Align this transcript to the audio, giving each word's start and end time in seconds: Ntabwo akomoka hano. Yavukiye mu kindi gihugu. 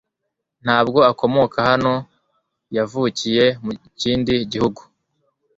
Ntabwo 0.63 0.99
akomoka 1.11 1.57
hano. 1.69 1.93
Yavukiye 2.77 3.45
mu 3.63 3.71
kindi 4.01 4.33
gihugu. 4.51 4.81